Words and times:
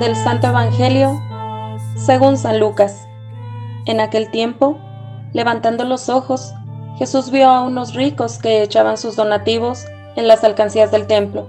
Evangelio 0.00 1.20
según 1.96 2.36
San 2.36 2.60
Lucas. 2.60 3.08
En 3.84 4.00
aquel 4.00 4.30
tiempo, 4.30 4.78
levantando 5.32 5.84
los 5.84 6.08
ojos, 6.08 6.54
Jesús 6.98 7.30
vio 7.30 7.48
a 7.48 7.62
unos 7.62 7.94
ricos 7.94 8.38
que 8.38 8.62
echaban 8.62 8.96
sus 8.96 9.16
donativos 9.16 9.86
en 10.14 10.28
las 10.28 10.44
alcancías 10.44 10.92
del 10.92 11.06
templo. 11.06 11.48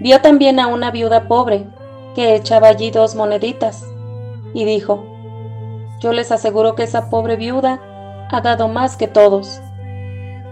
Vio 0.00 0.20
también 0.20 0.58
a 0.58 0.66
una 0.66 0.90
viuda 0.90 1.28
pobre 1.28 1.66
que 2.14 2.34
echaba 2.34 2.68
allí 2.68 2.90
dos 2.90 3.14
moneditas 3.14 3.84
y 4.52 4.64
dijo, 4.64 5.04
yo 6.00 6.12
les 6.12 6.32
aseguro 6.32 6.74
que 6.74 6.82
esa 6.82 7.08
pobre 7.08 7.36
viuda 7.36 7.80
ha 8.30 8.40
dado 8.40 8.68
más 8.68 8.96
que 8.96 9.06
todos, 9.06 9.60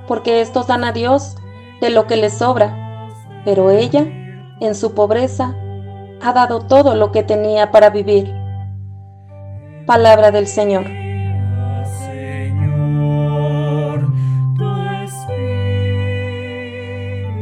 porque 0.06 0.40
estos 0.40 0.68
dan 0.68 0.84
a 0.84 0.92
Dios 0.92 1.36
de 1.80 1.90
lo 1.90 2.06
que 2.06 2.16
les 2.16 2.34
sobra, 2.34 3.08
pero 3.44 3.70
ella, 3.70 4.06
en 4.60 4.74
su 4.74 4.94
pobreza, 4.94 5.56
ha 6.24 6.32
dado 6.32 6.60
todo 6.60 6.94
lo 6.94 7.12
que 7.12 7.22
tenía 7.22 7.70
para 7.70 7.90
vivir. 7.90 8.34
Palabra 9.86 10.30
del 10.30 10.46
Señor. 10.46 10.86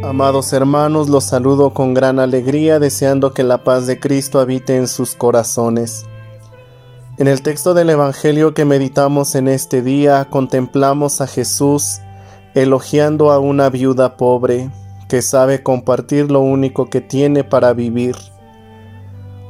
Amados 0.02 0.52
hermanos, 0.52 1.08
los 1.08 1.22
saludo 1.22 1.72
con 1.72 1.94
gran 1.94 2.18
alegría, 2.18 2.80
deseando 2.80 3.32
que 3.32 3.44
la 3.44 3.62
paz 3.62 3.86
de 3.86 4.00
Cristo 4.00 4.40
habite 4.40 4.76
en 4.76 4.88
sus 4.88 5.14
corazones. 5.14 6.04
En 7.18 7.28
el 7.28 7.40
texto 7.42 7.74
del 7.74 7.88
Evangelio 7.88 8.52
que 8.52 8.64
meditamos 8.64 9.36
en 9.36 9.46
este 9.46 9.80
día, 9.80 10.26
contemplamos 10.28 11.20
a 11.20 11.28
Jesús 11.28 12.00
elogiando 12.54 13.30
a 13.30 13.38
una 13.38 13.70
viuda 13.70 14.16
pobre 14.16 14.70
que 15.08 15.22
sabe 15.22 15.62
compartir 15.62 16.32
lo 16.32 16.40
único 16.40 16.90
que 16.90 17.00
tiene 17.00 17.44
para 17.44 17.72
vivir. 17.74 18.31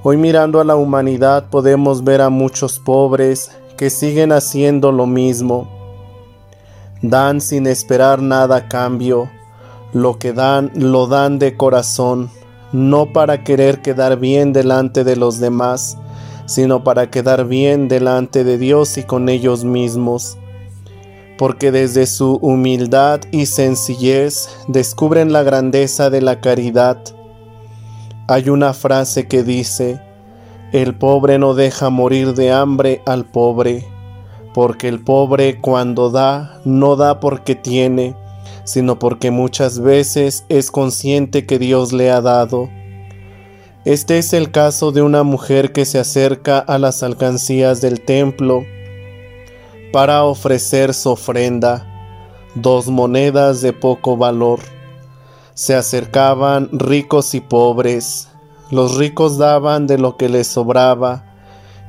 Hoy 0.04 0.16
mirando 0.16 0.60
a 0.60 0.64
la 0.64 0.74
humanidad 0.74 1.48
podemos 1.48 2.02
ver 2.02 2.22
a 2.22 2.28
muchos 2.28 2.80
pobres 2.80 3.52
que 3.76 3.88
siguen 3.88 4.32
haciendo 4.32 4.90
lo 4.90 5.06
mismo. 5.06 5.68
Dan 7.02 7.40
sin 7.40 7.68
esperar 7.68 8.20
nada 8.20 8.56
a 8.56 8.68
cambio. 8.68 9.30
Lo 9.92 10.18
que 10.18 10.32
dan 10.32 10.72
lo 10.74 11.06
dan 11.06 11.38
de 11.38 11.56
corazón, 11.56 12.30
no 12.72 13.12
para 13.12 13.44
querer 13.44 13.80
quedar 13.80 14.18
bien 14.18 14.52
delante 14.52 15.04
de 15.04 15.14
los 15.14 15.38
demás, 15.38 15.96
sino 16.46 16.82
para 16.82 17.08
quedar 17.08 17.46
bien 17.46 17.86
delante 17.86 18.42
de 18.42 18.58
Dios 18.58 18.98
y 18.98 19.04
con 19.04 19.28
ellos 19.28 19.62
mismos. 19.62 20.36
Porque 21.38 21.70
desde 21.70 22.06
su 22.06 22.38
humildad 22.42 23.20
y 23.30 23.46
sencillez 23.46 24.48
descubren 24.66 25.32
la 25.32 25.44
grandeza 25.44 26.10
de 26.10 26.22
la 26.22 26.40
caridad 26.40 26.98
hay 28.28 28.48
una 28.48 28.72
frase 28.72 29.26
que 29.26 29.42
dice, 29.42 30.00
el 30.72 30.94
pobre 30.94 31.38
no 31.38 31.54
deja 31.54 31.90
morir 31.90 32.34
de 32.34 32.52
hambre 32.52 33.02
al 33.04 33.24
pobre, 33.24 33.86
porque 34.54 34.88
el 34.88 35.00
pobre 35.00 35.60
cuando 35.60 36.10
da, 36.10 36.60
no 36.64 36.96
da 36.96 37.20
porque 37.20 37.54
tiene, 37.54 38.16
sino 38.64 38.98
porque 38.98 39.30
muchas 39.30 39.80
veces 39.80 40.44
es 40.48 40.70
consciente 40.70 41.46
que 41.46 41.58
Dios 41.58 41.92
le 41.92 42.10
ha 42.10 42.20
dado. 42.20 42.68
Este 43.84 44.18
es 44.18 44.32
el 44.32 44.52
caso 44.52 44.92
de 44.92 45.02
una 45.02 45.24
mujer 45.24 45.72
que 45.72 45.84
se 45.84 45.98
acerca 45.98 46.58
a 46.58 46.78
las 46.78 47.02
alcancías 47.02 47.80
del 47.80 48.00
templo 48.00 48.64
para 49.92 50.24
ofrecer 50.24 50.94
su 50.94 51.10
ofrenda, 51.10 51.86
dos 52.54 52.88
monedas 52.88 53.60
de 53.60 53.72
poco 53.72 54.16
valor. 54.16 54.60
Se 55.54 55.74
acercaban 55.74 56.70
ricos 56.72 57.34
y 57.34 57.40
pobres. 57.40 58.28
Los 58.70 58.96
ricos 58.96 59.36
daban 59.36 59.86
de 59.86 59.98
lo 59.98 60.16
que 60.16 60.28
les 60.30 60.46
sobraba, 60.46 61.24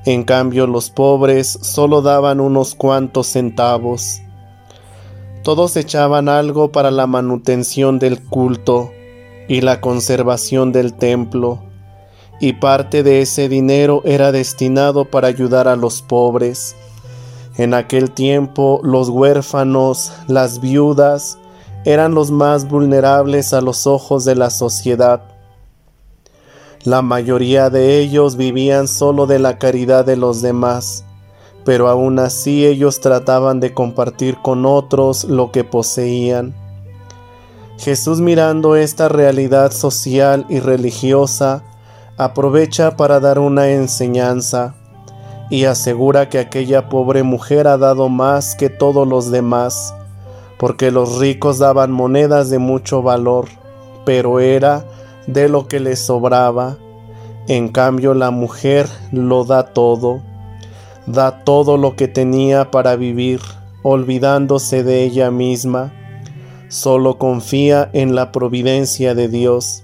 en 0.06 0.24
cambio 0.24 0.68
los 0.68 0.90
pobres 0.90 1.48
solo 1.62 2.02
daban 2.02 2.42
unos 2.42 2.76
cuantos 2.76 3.28
centavos. 3.28 4.22
Todos 5.44 5.78
echaban 5.78 6.28
algo 6.28 6.72
para 6.72 6.92
la 6.92 7.08
manutención 7.08 8.00
del 8.00 8.22
culto 8.22 8.92
y 9.48 9.62
la 9.62 9.80
conservación 9.80 10.74
del 10.74 10.94
templo, 10.94 11.64
y 12.42 12.54
parte 12.54 13.04
de 13.04 13.22
ese 13.22 13.48
dinero 13.48 14.02
era 14.04 14.34
destinado 14.34 15.06
para 15.06 15.30
ayudar 15.30 15.70
a 15.70 15.78
los 15.78 16.02
pobres. 16.02 16.76
En 17.56 17.74
aquel 17.74 18.12
tiempo 18.12 18.82
los 18.84 19.08
huérfanos, 19.08 20.12
las 20.28 20.60
viudas, 20.60 21.38
eran 21.86 22.14
los 22.14 22.32
más 22.32 22.68
vulnerables 22.68 23.54
a 23.54 23.62
los 23.62 23.88
ojos 23.88 24.24
de 24.26 24.36
la 24.36 24.50
sociedad. 24.50 25.22
La 26.84 27.02
mayoría 27.02 27.70
de 27.70 28.00
ellos 28.00 28.36
vivían 28.36 28.88
solo 28.88 29.26
de 29.26 29.40
la 29.40 29.58
caridad 29.58 30.06
de 30.06 30.16
los 30.16 30.42
demás, 30.42 31.06
pero 31.66 31.88
aún 31.90 32.20
así 32.20 32.66
ellos 32.66 33.00
trataban 33.00 33.60
de 33.60 33.74
compartir 33.74 34.38
con 34.42 34.66
otros 34.66 35.26
lo 35.26 35.52
que 35.52 35.64
poseían. 35.64 36.54
Jesús 37.78 38.22
mirando 38.22 38.76
esta 38.76 39.10
realidad 39.10 39.72
social 39.72 40.46
y 40.50 40.60
religiosa, 40.60 41.64
aprovecha 42.18 42.96
para 42.96 43.20
dar 43.20 43.40
una 43.40 43.70
enseñanza 43.70 44.76
y 45.50 45.66
asegura 45.66 46.30
que 46.30 46.40
aquella 46.40 46.88
pobre 46.88 47.24
mujer 47.24 47.68
ha 47.68 47.78
dado 47.78 48.08
más 48.08 48.56
que 48.56 48.70
todos 48.70 49.08
los 49.08 49.32
demás 49.32 49.94
porque 50.58 50.92
los 50.92 51.20
ricos 51.20 51.60
daban 51.60 51.92
monedas 51.92 52.50
de 52.50 52.60
mucho 52.60 53.02
valor, 53.02 53.48
pero 54.06 54.40
era 54.40 54.86
de 55.28 55.50
lo 55.50 55.68
que 55.68 55.80
les 55.80 56.00
sobraba. 56.00 56.78
En 57.48 57.70
cambio 57.70 58.14
la 58.14 58.32
mujer 58.32 58.88
lo 59.12 59.44
da 59.44 59.64
todo, 59.74 60.22
da 61.06 61.44
todo 61.44 61.78
lo 61.78 61.96
que 61.96 62.08
tenía 62.08 62.72
para 62.72 62.96
vivir, 62.96 63.42
olvidándose 63.82 64.84
de 64.84 65.04
ella 65.04 65.32
misma, 65.32 65.92
solo 66.70 67.18
confía 67.18 67.90
en 67.94 68.16
la 68.16 68.32
providencia 68.32 69.14
de 69.14 69.28
Dios. 69.28 69.84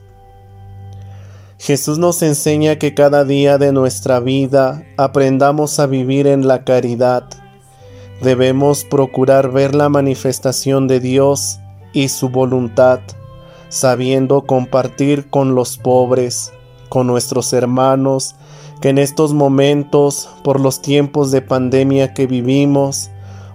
Jesús 1.59 1.99
nos 1.99 2.21
enseña 2.21 2.77
que 2.77 2.93
cada 2.93 3.25
día 3.25 3.57
de 3.57 3.73
nuestra 3.73 4.21
vida 4.21 4.85
aprendamos 4.95 5.79
a 5.79 5.87
vivir 5.87 6.25
en 6.25 6.47
la 6.47 6.63
caridad, 6.63 7.25
Debemos 8.21 8.83
procurar 8.83 9.51
ver 9.51 9.75
la 9.75 9.87
manifestación 9.87 10.87
de 10.87 10.99
Dios 10.99 11.59
y 11.93 12.09
su 12.09 12.29
voluntad, 12.29 12.99
sabiendo 13.69 14.41
compartir 14.41 15.29
con 15.29 15.55
los 15.55 15.77
pobres, 15.77 16.51
con 16.89 17.07
nuestros 17.07 17.53
hermanos, 17.53 18.35
que 18.81 18.89
en 18.89 18.97
estos 18.97 19.33
momentos, 19.33 20.29
por 20.43 20.59
los 20.59 20.81
tiempos 20.81 21.31
de 21.31 21.41
pandemia 21.41 22.13
que 22.13 22.27
vivimos, 22.27 23.09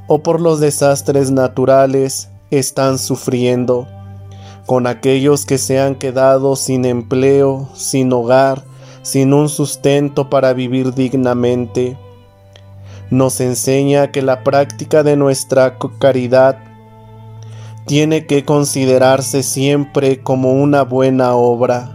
o 0.07 0.23
por 0.23 0.41
los 0.41 0.61
desastres 0.61 1.31
naturales, 1.31 2.31
están 2.51 2.99
sufriendo, 2.99 3.87
con 4.65 4.87
aquellos 4.87 5.45
que 5.45 5.59
se 5.59 5.79
han 5.79 5.95
quedado 5.95 6.57
sin 6.57 6.87
empleo, 6.87 7.69
sin 7.75 8.13
hogar, 8.13 8.65
sin 9.03 9.35
un 9.35 9.51
sustento 9.51 10.31
para 10.31 10.55
vivir 10.55 10.95
dignamente, 10.95 11.99
nos 13.11 13.41
enseña 13.41 14.11
que 14.11 14.23
la 14.23 14.43
práctica 14.43 15.03
de 15.03 15.17
nuestra 15.17 15.79
caridad 15.99 16.59
tiene 17.87 18.27
que 18.27 18.45
considerarse 18.45 19.43
siempre 19.43 20.21
como 20.23 20.53
una 20.53 20.83
buena 20.83 21.35
obra. 21.35 21.91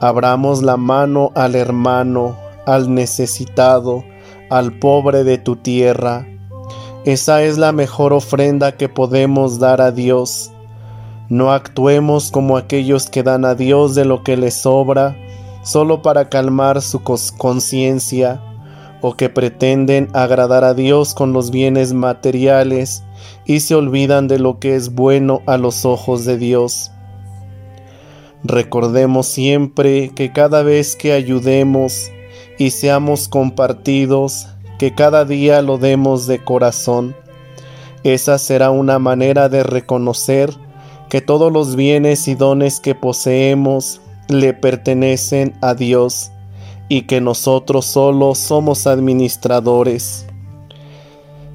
Abramos 0.00 0.62
la 0.62 0.76
mano 0.76 1.32
al 1.34 1.56
hermano, 1.56 2.36
al 2.66 2.94
necesitado, 2.94 4.04
al 4.50 4.78
pobre 4.78 5.24
de 5.24 5.38
tu 5.38 5.56
tierra. 5.56 6.26
Esa 7.04 7.42
es 7.42 7.58
la 7.58 7.72
mejor 7.72 8.12
ofrenda 8.12 8.72
que 8.72 8.88
podemos 8.88 9.58
dar 9.58 9.80
a 9.80 9.90
Dios. 9.90 10.52
No 11.28 11.52
actuemos 11.52 12.30
como 12.30 12.56
aquellos 12.56 13.10
que 13.10 13.22
dan 13.22 13.44
a 13.44 13.54
Dios 13.54 13.94
de 13.94 14.04
lo 14.04 14.22
que 14.22 14.36
les 14.36 14.54
sobra, 14.54 15.16
solo 15.62 16.02
para 16.02 16.28
calmar 16.28 16.80
su 16.82 17.02
conciencia 17.02 18.40
o 19.06 19.18
que 19.18 19.28
pretenden 19.28 20.08
agradar 20.14 20.64
a 20.64 20.72
Dios 20.72 21.12
con 21.12 21.34
los 21.34 21.50
bienes 21.50 21.92
materiales 21.92 23.04
y 23.44 23.60
se 23.60 23.74
olvidan 23.74 24.28
de 24.28 24.38
lo 24.38 24.58
que 24.58 24.76
es 24.76 24.94
bueno 24.94 25.42
a 25.44 25.58
los 25.58 25.84
ojos 25.84 26.24
de 26.24 26.38
Dios. 26.38 26.90
Recordemos 28.44 29.26
siempre 29.26 30.08
que 30.14 30.32
cada 30.32 30.62
vez 30.62 30.96
que 30.96 31.12
ayudemos 31.12 32.10
y 32.56 32.70
seamos 32.70 33.28
compartidos, 33.28 34.46
que 34.78 34.94
cada 34.94 35.26
día 35.26 35.60
lo 35.60 35.76
demos 35.76 36.26
de 36.26 36.42
corazón. 36.42 37.14
Esa 38.04 38.38
será 38.38 38.70
una 38.70 38.98
manera 38.98 39.50
de 39.50 39.64
reconocer 39.64 40.48
que 41.10 41.20
todos 41.20 41.52
los 41.52 41.76
bienes 41.76 42.26
y 42.26 42.36
dones 42.36 42.80
que 42.80 42.94
poseemos 42.94 44.00
le 44.28 44.54
pertenecen 44.54 45.52
a 45.60 45.74
Dios 45.74 46.30
y 46.94 47.02
que 47.02 47.20
nosotros 47.20 47.86
solo 47.86 48.36
somos 48.36 48.86
administradores. 48.86 50.26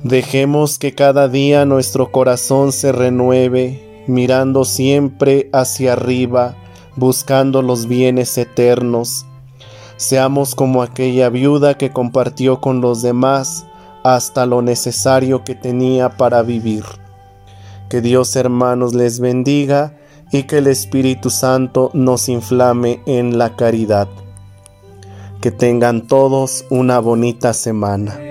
Dejemos 0.04 0.78
que 0.78 0.94
cada 0.94 1.30
día 1.30 1.64
nuestro 1.64 2.12
corazón 2.12 2.74
se 2.74 2.92
renueve, 2.92 4.04
mirando 4.06 4.66
siempre 4.66 5.50
hacia 5.54 5.94
arriba, 5.94 6.58
buscando 6.98 7.62
los 7.62 7.88
bienes 7.88 8.38
eternos, 8.38 9.26
Seamos 9.96 10.56
como 10.56 10.82
aquella 10.82 11.30
viuda 11.30 11.78
que 11.78 11.92
compartió 11.92 12.62
con 12.62 12.80
los 12.80 13.02
demás 13.02 13.66
hasta 14.06 14.46
lo 14.46 14.62
necesario 14.62 15.44
que 15.44 15.56
tenía 15.56 16.10
para 16.10 16.42
vivir. 16.42 16.86
Que 17.90 18.00
Dios 18.00 18.38
hermanos 18.38 18.94
les 18.94 19.20
bendiga 19.20 19.98
y 20.32 20.44
que 20.44 20.60
el 20.60 20.68
Espíritu 20.68 21.30
Santo 21.30 21.92
nos 21.94 22.30
inflame 22.30 23.02
en 23.08 23.38
la 23.38 23.58
caridad. 23.58 24.08
Que 25.42 25.52
tengan 25.52 26.08
todos 26.08 26.66
una 26.70 27.00
bonita 27.00 27.54
semana. 27.54 28.29